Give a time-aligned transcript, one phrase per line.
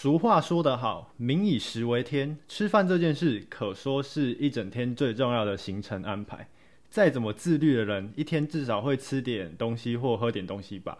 [0.00, 6.46] 俗话说得好，“民以食为天”，吃饭这件事可说是一整天最重要的行程安排。
[6.88, 10.96] 再怎么自律的人，一天至少会吃点东西或喝点东西吧。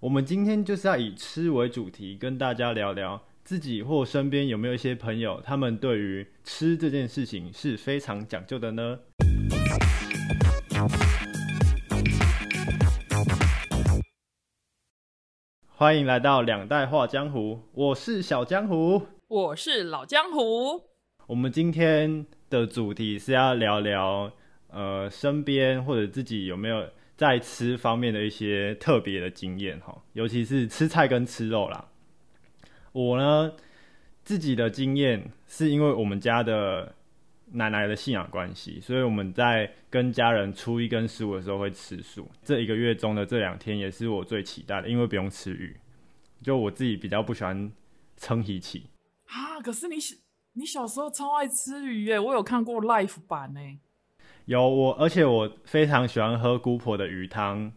[0.00, 8.98] 我们今天就是要以吃为主题，跟大家聊聊自己或身边有没有一些朋友，他们对于吃这件事情是非常讲究的呢？
[15.78, 20.82] 欢迎来到两代画江湖，我是小江湖，我是老江湖。
[21.28, 24.28] 我们今天的主题是要聊聊，
[24.72, 26.84] 呃，身边或者自己有没有
[27.16, 31.86] 在吃方面的一些特别的经验哈，尤其是吃菜跟吃肉啦。
[32.90, 33.52] 我呢，
[34.24, 36.92] 自己的经验是因为我们家的。
[37.52, 42.30] 奶奶的信仰关系，所以我们在跟家人初一跟十五的时候会吃素。
[42.42, 45.76] 这一个月中的这两天也是我最期待的，因为不用吃鱼。
[46.42, 47.70] 就我自己比较不喜欢
[48.16, 48.90] 撑一起
[49.26, 50.14] 啊，可是你小
[50.52, 53.60] 你小时候超爱吃鱼耶，我有看过 Life 版呢。
[54.44, 57.72] 有我，而且我非常喜欢喝姑婆的鱼汤，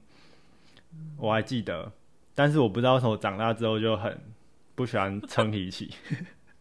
[1.18, 1.92] 我还记得。
[2.34, 4.18] 但是我不知道为什么长大之后就很
[4.76, 5.94] 不喜欢撑一起。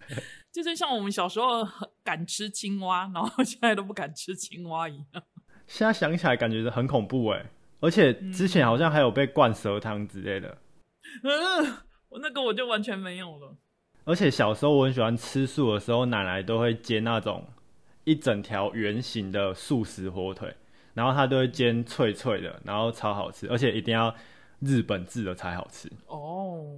[0.52, 5.22] 就是像我们小时候很敢吃青蛙，然后现在都不敢吃青蛙一样。
[5.66, 7.46] 现在想起来感觉很恐怖哎，
[7.78, 10.58] 而且之前好像还有被灌蛇汤之类的。
[11.22, 11.74] 嗯，
[12.08, 13.56] 我那个我就完全没有了。
[14.04, 17.46] 而且小时候我很喜欢吃素的时候，奶奶都会煎那种
[18.02, 20.52] 一整条圆形的素食火腿，
[20.94, 24.12] 然后它都会煎脆脆的，然后超好吃，而且一定要
[24.58, 25.88] 日本制的才好吃。
[26.06, 26.76] 哦。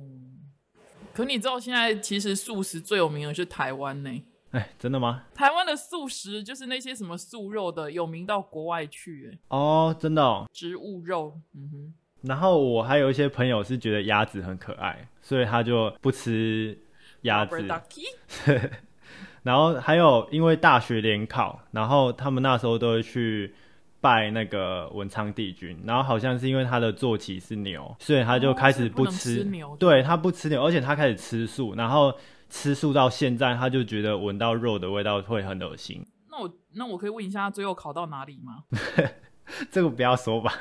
[1.15, 4.23] 可你知道现在其实素食最有名的是台湾呢？
[4.53, 5.25] 哎，真的吗？
[5.35, 9.39] 台湾的素食就是那些什么素肉的，有名到国外去哎。
[9.49, 10.47] 哦，真的哦。
[10.53, 11.95] 植物肉，嗯哼。
[12.23, 16.79] 然后我还有一些朋友是觉得鸭子很可爱，所以他就不吃
[17.23, 17.67] 鸭子。
[19.43, 23.55] 然后还有因为大学联考，然后他们那时候都会去。
[24.03, 29.77] 拜那个文昌帝君，然后好像是因为他的坐骑是牛，所以他就开始不吃牛。
[29.79, 32.12] 对他不吃牛，而且他开始吃素，然后
[32.51, 36.05] 吃素到现在，他就觉得闻到肉的味道会很恶心。
[36.29, 38.64] 那我那我可以问一下，他最后考到哪里吗？
[39.70, 40.52] 这个不要说吧，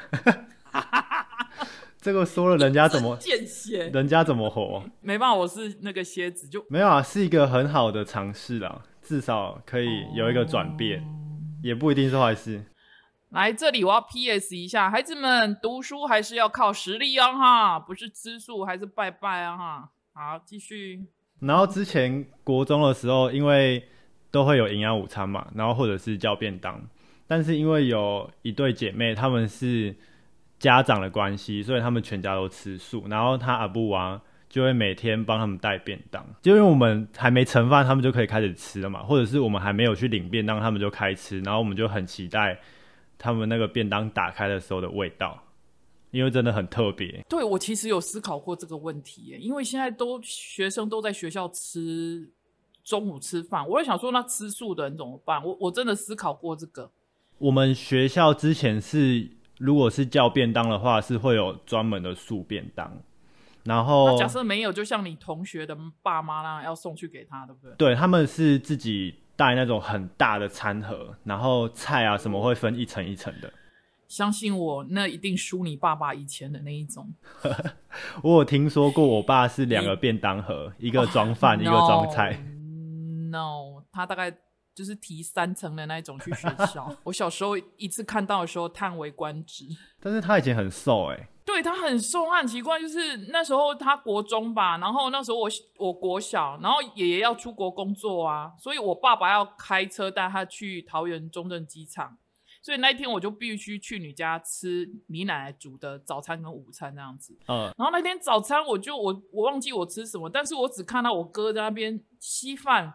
[2.00, 3.90] 这个说了人家怎么 见血？
[3.90, 4.84] 人家怎么活？
[5.02, 11.04] 没办法，我是那个蝎子，就没有啊，是一个很好的尝试啦，至少可以有一个转变，
[11.64, 12.64] 也不一定是坏事。
[13.32, 14.58] 来这里，我要 P.S.
[14.58, 19.90] 一下，孩子们读书还是要靠实力啊哈，不是吃素还是拜拜啊哈。
[20.14, 21.06] 好，继续。
[21.40, 23.82] 然后之前国中的时候，因为
[24.32, 26.82] 都会有营养午餐嘛，然后或者是叫便当，
[27.26, 29.96] 但是因为有一对姐妹，他们是
[30.60, 33.06] 家长的关系，所以他们全家都吃素。
[33.08, 42.60] 然后他阿布娃就会每天帮他们带便当，就因为我们还没盛饭，他们就可以开始吃了嘛，或者是我们还没有去领便当，他们就开吃，然后我们就很期待。
[43.24, 45.40] 他们那个便当打开的时候的味道，
[46.10, 47.24] 因为真的很特别。
[47.30, 52.28] 对我其实有思考过这个问题，因为现在都学生都在学校吃
[52.84, 55.46] 中午吃饭，我也想说，那吃素的人怎么办？
[55.46, 56.90] 我我真的思考过这个。
[57.38, 59.30] 我们学校之前是，
[59.60, 62.92] 如果是叫便当的话，是会有专门的素便当。
[63.64, 67.76] 然后假设没有，就像你同学的爸妈那样要送去给他，对不对？
[67.78, 69.14] 对他们是自己。
[69.42, 73.52] 带那种很大的餐盒，然后菜啊什么会分一层一层的。
[74.08, 77.12] 相信我，那一定输你爸爸以前的那一种。
[78.22, 82.40] 我有听说过，我爸是两个便当盒， 一个装饭，一个装菜。
[83.34, 84.32] No，他大概
[84.76, 86.96] 就是提三层的那一种去学校。
[87.06, 89.66] 我小时候一次看到的时候叹为观止。
[90.00, 91.30] 但是他以前很瘦哎。
[91.62, 102.18] 对他很瘦，他很奇怪，就是那时候他国中吧，然后那时候我我国小，然后爷爷要出国工作啊，所以我爸爸要开车带他去桃园中正机场，
[102.62, 107.38] 所以那一天我就必须去你家吃你奶奶煮的早餐跟午餐那样子。
[107.48, 112.94] 嗯，然后那天早餐我就我我忘记我吃什么，但是我只看到我哥在那边稀饭、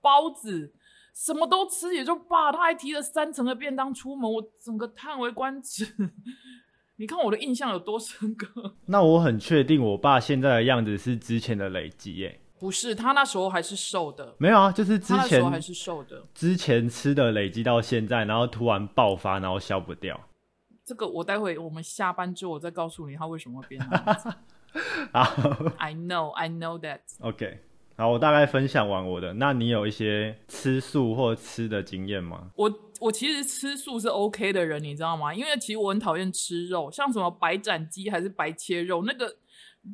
[0.00, 0.74] 包子，
[1.14, 5.94] 什么都吃也就罢，他还提了三层的便当出门，我整个叹为观止。
[6.96, 8.74] 你看我的印象有多深刻？
[8.86, 12.40] 那我很确定，我爸现在的样子是之前的累积耶。
[12.60, 14.34] 不是，他那时候还是瘦的。
[14.38, 16.24] 没有啊，就是之前还是瘦的。
[16.32, 20.18] 之前吃的累积到现在，然后突然爆发，然后消不掉。
[20.84, 24.32] 这个我待会我们下班之后我再告诉你他为什么会变那样子。
[25.12, 25.22] 好
[25.78, 27.00] ，I know, I know that.
[27.20, 27.58] OK.
[27.96, 32.50] 好，我大概分享完我的，那你有一些吃素或吃的经验吗？
[32.56, 32.68] 我
[33.00, 35.34] 我其实吃素是 OK 的人，你知道吗？
[35.34, 39.36] 因为其实我很讨厌吃肉，像什么白斩鸡还是白切肉，那个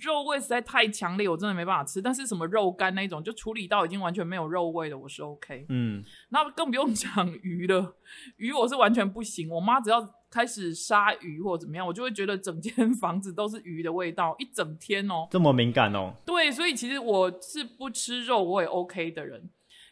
[0.00, 2.00] 肉味实在太强烈，我真的没办法吃。
[2.00, 5.66] 但是什么肉干那种，就处理到已经完全没有肉味的，我是 OK。
[5.68, 7.96] 嗯，那更不用讲鱼了，
[8.36, 9.48] 鱼我是完全不行。
[9.50, 15.26] 我妈只要开始杀鱼或怎么样，我就会觉得整间 房子都是鱼的味道，一整天哦。
[15.30, 16.14] 这么敏感哦？
[16.24, 19.50] 对，所以其实我是不吃肉我也 OK 的人。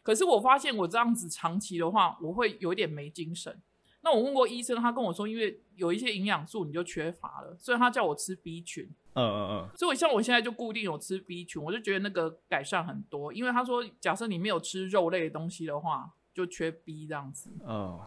[0.09, 3.55] 可是我发现我这样子长期的话，我会有一点没精神。
[4.01, 8.89] 那我问过医生，他跟我说，因为有一些营养素你就缺乏了，所以他叫我吃 B 群。
[9.13, 9.69] 嗯嗯嗯。
[9.77, 13.31] 所以像我现在就固定有吃 B 群，我就觉得那个改善很多。
[13.35, 17.51] 因为他说，假设你没有吃肉类的东西的话，就缺 B 这样子。
[17.67, 18.01] 哦，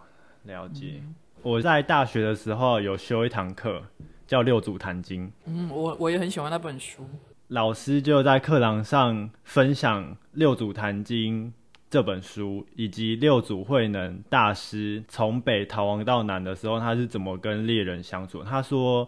[0.45, 1.03] 了解。
[1.44, 3.83] 我在大学的时候有修一堂课，
[4.25, 5.27] 叫《六祖坛经》。
[5.45, 7.06] 嗯，我我也很喜欢那本书。
[7.50, 11.51] 老师就在课堂上分享《六祖坛经》。
[11.91, 18.41] 这本书以及六祖慧能大师从北逃亡到南的时候，他是怎么跟猎人相处？
[18.41, 19.07] 他说，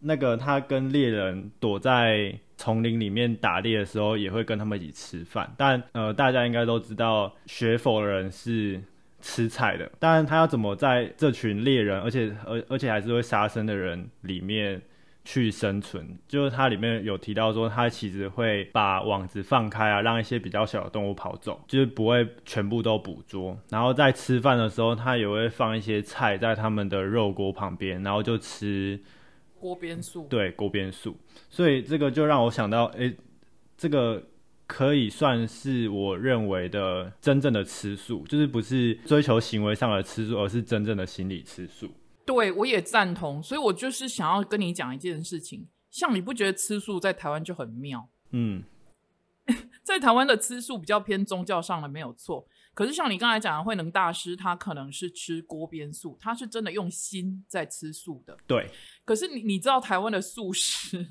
[0.00, 5.50] 那个他跟猎人躲在丛林里面打猎的时候，也会跟他们一起吃饭。
[5.56, 8.78] 但呃，大家应该都知道，学佛的人是
[9.22, 9.90] 吃菜的。
[9.98, 14.82] 但他要怎么在这群猎人，而且而而且还是会杀生的人里面？
[15.24, 23.58] 去生存，就是它里面有提到说，它其实会把网子放开啊，让一些比较小的动物跑走，就是不会全部都捕捉。
[23.70, 29.00] 然后在吃饭的时候，它也会放一些菜在他们的肉锅旁边，然后就吃
[29.58, 30.26] 锅边素。
[30.28, 31.16] 对，锅边素。
[31.48, 33.16] 所以这个就让我想到，诶，
[33.78, 34.22] 这个
[34.66, 41.90] 可以算是我认为的真正的吃素，就是不是追求行为上的吃素，而是真正的心理吃素。
[42.26, 45.68] 对，我也赞同，所以我就是想要跟你讲一件事情。
[45.90, 48.08] 像你不觉得吃素在台湾就很妙？
[48.30, 48.64] 嗯，
[49.84, 52.48] 在台湾的吃素比较偏宗教上的没有错。
[52.74, 58.36] 可是像你刚才讲的慧能大师，他可能是吃锅边素，他是真的用心在吃素的。
[58.46, 58.68] 对。
[59.04, 61.06] 可是你你知道台湾的素食，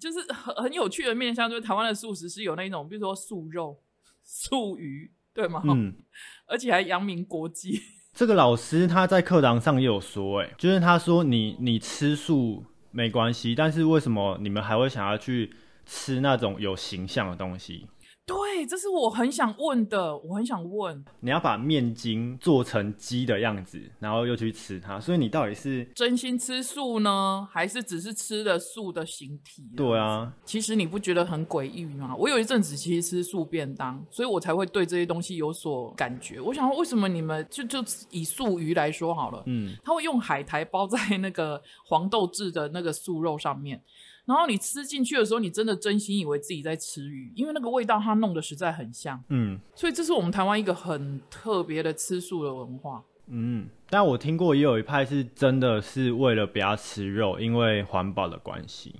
[0.00, 3.82] 就是很很有趣的面向，就是台湾的素食是有那种，比如说素肉、
[4.22, 5.60] 素鱼，对吗？
[5.66, 5.96] 嗯。
[6.46, 7.82] 而且还扬名国际。
[8.14, 15.50] 这个老师他在课堂上也有说，哎，就是他说你你吃素没关系，但是为什么你们还会想要去
[15.86, 17.86] 吃那种有形象的东西？
[18.24, 20.16] 对，这是我很想问的。
[20.18, 29.64] 我很想问，你要把面筋做成鸡的样子，然后又去吃它，所以你到底是真心吃素呢，还是只是吃了素的形体？
[29.76, 32.14] 对啊，其实你不觉得很诡异吗？
[32.16, 36.40] 我有一阵子其实吃素便当，所以我才会对这些东西有所感觉。
[36.40, 43.82] 我想，为什么你们就就以素鱼来说好了，嗯，他会用海苔包在那个黄豆制的那个素肉上面。
[44.24, 49.22] 然后你吃进去的时候，你真的真心以为自己在吃鱼，因为那个味道它弄得实在很像。
[49.30, 53.02] 嗯，所以这是我们台湾一个很特别的吃素的文化。
[53.26, 58.94] 嗯，但我听过也有一派是真的是为了不要吃肉，因为环保的关系，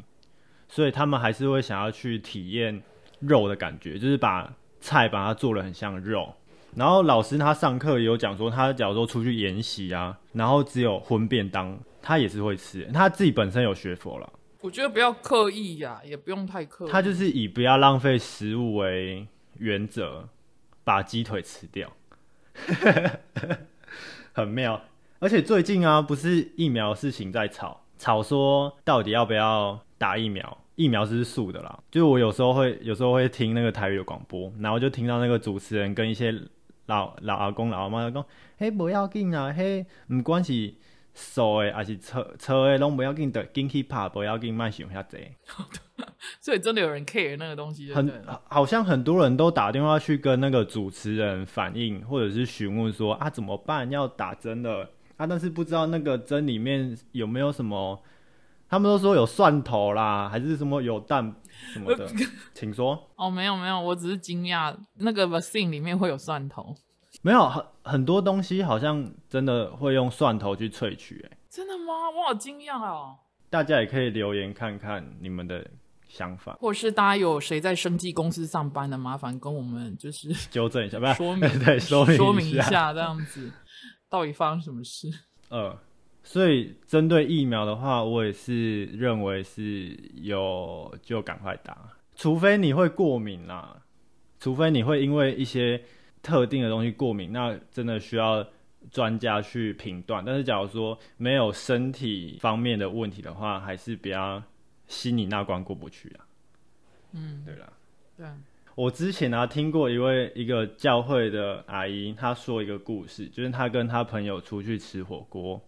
[0.68, 2.82] 所以他们还是会想要去体验
[3.20, 6.34] 肉的感觉，就是把菜把它做的很像肉。
[6.74, 14.32] 然后老师他上课也有讲说，他假如说出去研习啊，然后只有荤便当，他也是会吃，他自己本身有学佛了。
[14.62, 16.88] 我觉得不要刻意呀，也不用太刻意。
[16.88, 19.26] 他就是以不要浪费食物为
[19.58, 20.28] 原则，
[20.84, 21.92] 把鸡腿吃掉，
[24.32, 24.80] 很妙。
[25.18, 30.58] 而且最近啊，不是疫苗事情在吵，吵说到底要不要打疫苗？
[30.76, 31.80] 疫苗是素的啦。
[31.90, 36.32] 就我有时候会，有时候会听那个台语的广播，然后就听到那个主持人跟一些
[36.86, 38.24] 老老阿公、老阿妈讲
[38.58, 40.78] ：“嘿，不要紧啊，嘿，唔关系。”
[41.14, 45.18] 素的还是车车的，拢不要紧的，紧去拍，不要紧，卖想遐济。
[46.40, 53.90] 所以真的有人 care 那个东西，很好像很多人都打电话去跟那个主持人反映，或者是询问说啊怎么办？
[53.90, 58.02] 要打针了啊，但是不知道那个针里面有没有什么，
[58.68, 61.34] 他们都说有蒜头啦，还是什么有蛋
[61.72, 62.08] 什么的，
[62.54, 62.98] 请说。
[63.16, 66.74] 哦，没有没有，我只是惊讶那个 vaccine 里面会有蒜头。
[67.22, 72.10] 没有很很多东西好像真的会用蒜头去萃取，哎，真的吗？
[72.16, 73.16] 我好惊讶哦！
[73.48, 75.64] 大家也可以留言看看你们的
[76.08, 83.52] 想法，或是大家有谁在生技公司上班的，麻烦跟我们就是纠正一下，不是说明 对说明说明一下这样子，
[84.08, 85.08] 到底发生什么事？
[85.48, 85.78] 呃，
[86.24, 91.76] 所以针对疫苗的话，我也是认为是有就赶快打，
[92.16, 93.76] 除非你会过敏啦，
[94.40, 95.80] 除非你会因为一些。
[96.22, 98.46] 特定的东西过敏，那真的需要
[98.90, 100.24] 专家去评断。
[100.24, 104.42] 但是，假如说没有身体方面的问题的话，还是比较
[104.86, 106.24] 心里那关过不去啊。
[107.12, 107.72] 嗯，对啦，
[108.16, 108.26] 对，
[108.74, 115.60] 我之前呢听过一位一个教会的阿姨，她说一个故事，就是她跟她朋友出去吃火锅，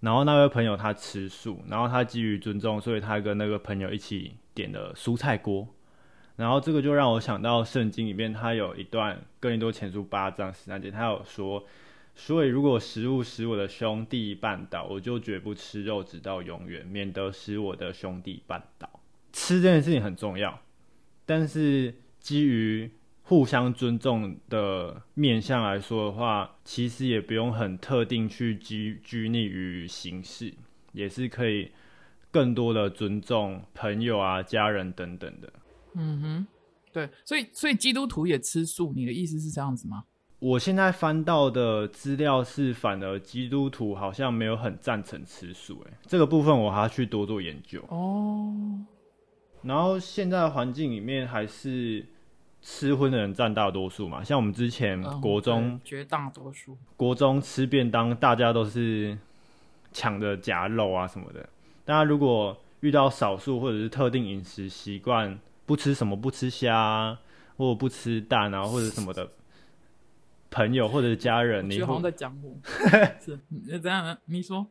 [0.00, 5.66] 然后那位朋友他吃素，然后他基于尊重，所以他跟那个朋友一起点了蔬菜锅，
[6.42, 11.64] 然后这个就让我想到圣经里面，它有一段哥林多前书八章十三节，他有说，
[12.16, 18.90] 所以如果食物使我的兄弟绊倒，我就绝不吃肉，直到永远，免得使我的兄弟绊倒。
[19.32, 20.60] 吃这件事情很重要，
[21.24, 22.90] 但是基于
[23.22, 30.52] 互相尊重的面向来说的话，其实也不用很特定去拘拘泥于形式，
[30.90, 31.70] 也是可以
[32.32, 35.52] 更多的尊重朋友啊、家人等等的。
[35.94, 36.46] 嗯哼，
[36.92, 40.04] 对，所以所以基督徒也吃素，你的意思是这样子吗？
[40.38, 47.80] 我现在翻到的资料是，反而基督徒好像没有很赞成吃素，哎，这个部分我还要去多做研究。
[47.88, 48.52] 哦，
[49.62, 52.04] 然后现在的环境里面还是
[52.60, 59.16] 吃荤的人占大多数嘛，像我们之前嗯国中、对绝大多数，国中吃便当，大家都是
[59.92, 61.48] 抢着夹肉啊什么的。
[61.84, 67.20] 大家如果遇到少数或者是特定饮食习惯，不吃什么不吃虾、啊，
[67.56, 69.30] 或者不吃蛋啊，或者什么的
[70.50, 72.56] 朋友或者是家人，你就好像在讲我，
[73.20, 73.38] 是
[73.70, 74.18] 呃怎样呢？
[74.26, 74.66] 你说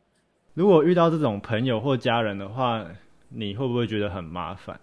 [0.53, 2.85] 如果遇到这种朋友或家人的话，
[3.29, 4.79] 你会不会觉得很麻烦？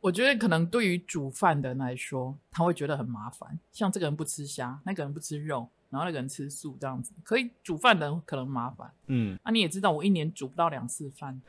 [0.00, 3.58] 我觉得可能对于煮饭的人来说，他会觉得很麻烦。
[3.72, 8.88] 像这个人不吃虾，那个人不吃肉，然后那个人吃素，这样子，可以煮饭的人可能麻烦。
[9.06, 11.40] 嗯啊，你也知道，我一年煮不到两次饭，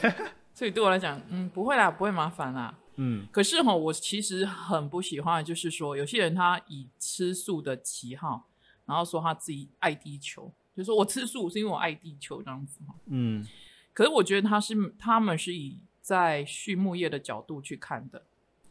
[0.54, 2.74] 所以对我来讲，嗯，不会啦，不会麻烦啦。
[2.96, 8.48] 嗯可是哈，我其实很不喜欢，就是说有些人他以吃素的旗号，
[8.84, 12.94] 然后说他自己爱地球，就说我吃素是因为我爱地球这样子哈。
[13.06, 13.46] 嗯
[13.92, 18.22] 可是我觉得他是他们是以在畜牧业的角度去看的。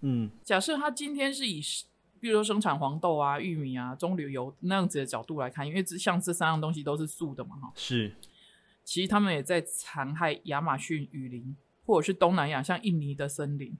[0.01, 1.61] 嗯假设他今天是以，
[2.19, 8.15] 比如说生产黄豆啊、玉米啊、棕榈油那样子的角度来看，因为这像这三样东西都是素的嘛哈，是
[8.83, 11.55] 其实他们也在残害亚马逊雨林，
[11.85, 13.75] 或者是东南亚像印尼的森林。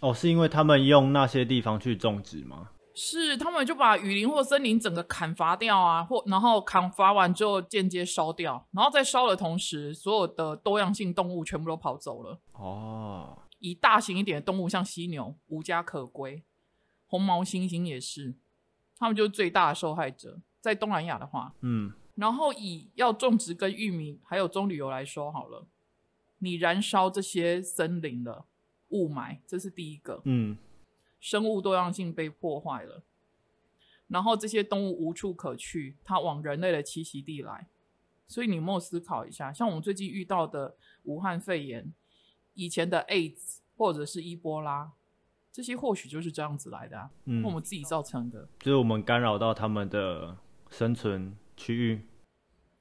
[0.00, 2.70] 哦，是因为他们用那些地方去种植吗？
[2.94, 12.40] 是，他们就把雨林或森林整个砍伐掉啊，或然后砍伐完之后间接烧掉，然后在烧的同时，所有的多样性动物全部都跑走了。
[12.52, 16.42] 哦，以大型一点的动物，像犀牛，无家可归；
[17.06, 18.34] 红毛猩猩也是，
[18.98, 20.38] 他们就是最大的受害者。
[20.60, 25.66] 在东南亚的话，嗯然后以要种植跟玉米还有棕榈油来说好了，
[26.38, 28.46] 你燃烧这些森林的
[28.96, 30.22] 雾霾，这是第一个。
[30.24, 30.56] 嗯
[31.18, 33.02] 生物多样性被破坏了，
[34.06, 37.66] 然后这些动物无处可去，它往人类的栖息地来。
[38.28, 41.92] 所以你有没有思考一下，像我们最近遇到的武汉肺炎、
[42.54, 44.92] 以前的 AIDS 或者是伊波拉，
[45.50, 48.48] 这些或许就是这样子来的、啊，嗯我，们自己造成的。
[48.60, 50.36] 就是我们干扰到他们的
[50.70, 52.02] 生存区域。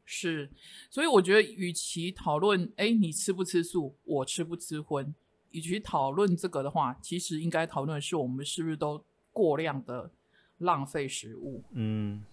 [0.04, 0.52] 是，
[0.90, 5.16] 所以我觉得，与其讨论哎你吃不吃素，我吃不吃荤，
[5.58, 10.12] 与其讨论这个的话，其实应该讨论的是我们是不是都过量的
[10.58, 11.64] 浪费食物。
[11.72, 12.24] 嗯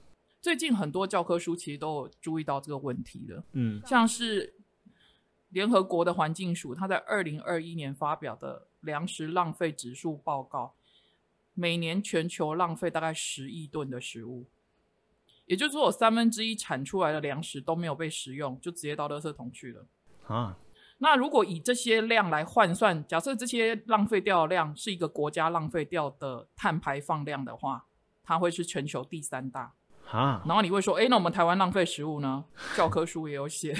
[0.40, 4.54] 最近很多教科书其实都有注意到这个问题的，嗯像是
[5.50, 10.74] 联合国的环境署，它在二零二一年发表的粮食浪费指数报告，
[11.54, 14.46] 每年全球浪费大概十亿吨的食物，
[15.46, 19.86] 也就是说，有三分之一产出来的粮食都没有被食用，就直接到垃圾桶去了。
[20.26, 20.58] 啊，
[21.02, 27.86] 那如果以这些量来换算，假设这些浪费掉的量是一个国家浪费掉的碳排放量的话，
[28.22, 29.72] 它会是全球第三大。
[30.12, 32.44] 啊，然后你会说，哎，那我们台湾浪费食物呢？
[32.76, 33.74] 教科书也有写，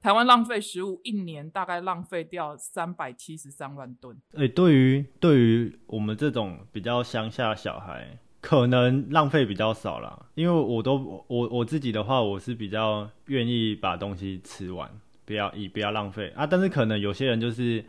[0.00, 4.16] 台湾浪费食物一年大概浪费掉三百七十三万吨。
[4.34, 14.88] 哎、对于对于我们这种比较乡下的小孩，可能浪费比较少啦，因为我都我我自己的话，我是比较愿意把东西吃完，
[15.26, 16.46] 不要以不要浪费啊。
[16.46, 17.84] 但是可能有些人就是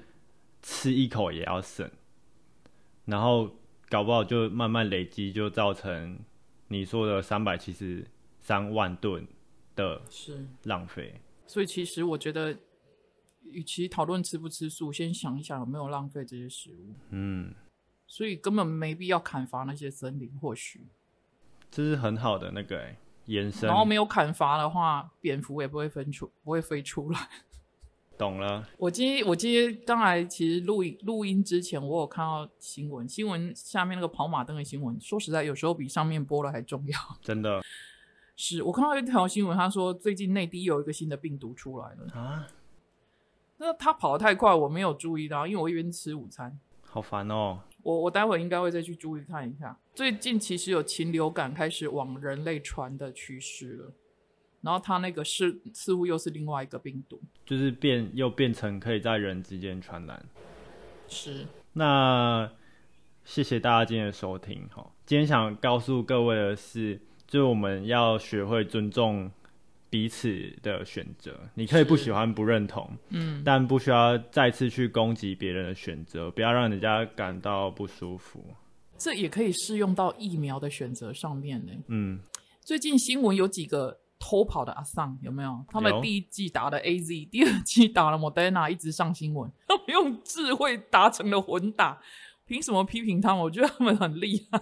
[0.61, 1.89] 吃一口也要省，
[3.05, 3.55] 然后
[3.87, 6.19] 搞不好就慢慢累积，就造成
[6.67, 8.05] 你说的三百七十
[8.41, 9.25] 三万吨
[9.75, 11.21] 的是，浪费。
[11.45, 12.57] 所以其实我觉得，
[13.43, 16.93] 与其讨论吃不吃素，先想一想有没有浪费这些食物。
[17.11, 17.53] 嗯，
[18.05, 20.87] 所以根本没必要砍伐那些森林，或许。
[21.71, 23.77] 这是很好的那个、欸、延伸然。
[23.77, 27.19] 后没有砍伐的话，蝙蝠也不会分出，不会飞出来。
[28.17, 36.99] 懂了，我今天我今天刚来其实录音录音之前，我有看到新闻，新闻下面那个跑马灯的新闻，说实在，有时候比上面播的还重要。
[37.21, 37.61] 真的
[38.35, 42.47] 是我看到一条新闻，他说最近内地有一个新的病毒出来了，啊，
[43.57, 46.59] 那他跑得太快，我没有注意到，因为我一边吃午餐。
[46.81, 47.59] 好烦哦。
[47.87, 49.73] 我我待会应该会再去注意看一下。
[49.95, 53.93] 最近其实有禽流感开始往人类传的趋势了，
[54.59, 57.17] 然后它那个是似乎又是另外一个病毒。
[57.45, 60.25] 就是变又变成可以在人之间传染。
[61.07, 62.51] 是，那
[63.23, 64.85] 谢谢大家今天的收听哈。
[65.05, 69.31] 今天想告诉各位的是，就是我们要学会尊重
[69.89, 71.39] 彼此的选择。
[71.55, 78.43] 你可以不喜欢、不认同，嗯，但不需要再次去攻击别人的选择，不要让人家感到不舒服。
[78.97, 81.71] 这也可以适用到疫苗的选择上面呢。
[81.87, 82.19] 嗯，
[82.61, 85.63] 最近新闻有几个偷跑的阿桑有没有？
[85.67, 89.51] 他们第一季打了 A Z，第二季打了 Moderna，一直上新闻。
[89.67, 92.01] 他们用智慧达成了混打，
[92.47, 93.43] 凭什么批评他们？
[93.43, 94.59] 我觉得他们很厉害，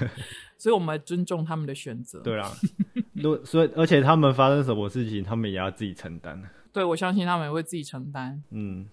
[0.58, 2.20] 所以我们尊重他们的选择。
[2.20, 2.50] 对啊，
[3.14, 6.42] 如所以而且他们发生什么事情，他们也要自己承担。
[6.72, 8.42] 对，我相信他们也会自己承担。
[8.50, 8.88] 嗯，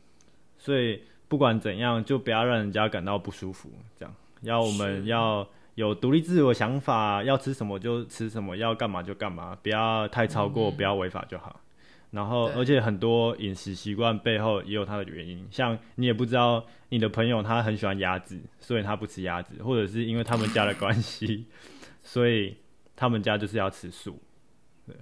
[0.58, 3.72] 所以不管怎样，就不要让人家感到不舒服。
[3.98, 11.62] 这样，要我们要有独立自我想法，要吃什么就吃什么，要干嘛就干嘛，不要太超过，嗯不要违法就好。
[12.12, 21.46] 然后，而且很多饮食习惯背后也有它的原因，像你也不知道你的朋友他很喜欢鸭子，所以他不吃鸭子，或者是因为他们家的关系，
[22.02, 22.58] 所以
[22.96, 24.20] 他们家就是要吃素。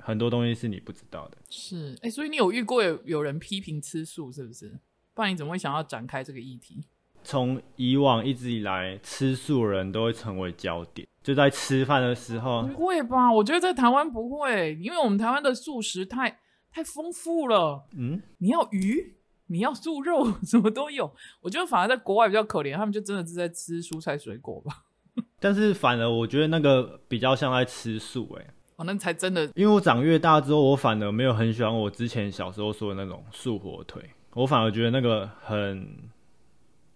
[0.02, 1.38] 很多东西是你不知道的。
[1.50, 4.78] 是，哎、所以你有遇过有有人批评吃素是不是？
[5.14, 6.84] 不然你怎么会想要展开这个议题？
[7.24, 13.32] 从以往一直以来，吃素人都会成为焦点，就在吃饭的时候，不会吧？
[13.32, 16.38] 我觉得在台湾不会，因为我们台湾的素食太
[16.78, 17.86] 太丰富了。
[17.96, 19.16] 嗯，你要鱼，
[19.48, 21.12] 你要素肉， 什么都有。
[21.42, 24.84] 我觉得反而在国外比较可怜，他们就真的是在吃蔬菜水果吧。
[25.42, 35.98] 但是反而我觉得那个比较像在吃素，哎，哦，那才真的因为我长越大之后，我反而没有很喜欢我之前小时候说的那种素火腿，我反而觉得那个很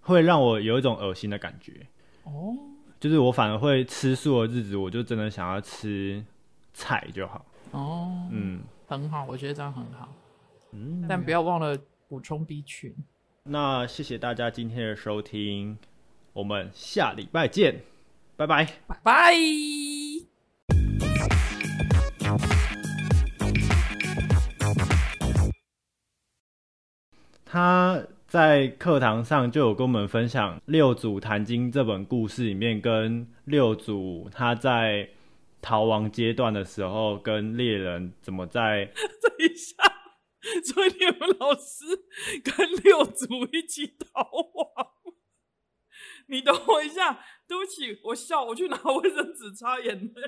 [0.01, 1.87] 会让我有一种恶心的感觉，
[2.25, 2.55] 哦。
[2.99, 6.23] 就是我反而会吃素的日子，我就真的想要吃
[6.71, 8.61] 菜就好，哦，嗯
[8.91, 10.13] 很好，我觉得这样很好，
[10.73, 11.77] 嗯，但不要忘了
[12.09, 12.93] 补充 B 群。
[13.43, 15.77] 那谢谢大家今天的收听，
[16.33, 17.83] 我们下礼拜见，
[18.35, 18.65] 拜拜。
[18.87, 19.33] 拜拜。
[27.45, 35.07] 他在课堂上就有跟我们分享《六祖坛经》这本故事里面，跟六祖他在
[35.61, 38.85] 逃亡阶段的时候，跟猎人怎么在
[39.21, 39.75] 等一下，
[40.65, 41.85] 所以你们老师
[42.43, 44.87] 跟六组一起逃亡。
[46.27, 50.21] 你等我一下，对不起，我笑，我去拿卫生纸擦眼泪。